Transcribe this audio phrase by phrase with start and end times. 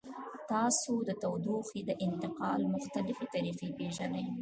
[0.51, 4.25] تاسو د تودوخې د انتقال مختلفې طریقې پیژنئ؟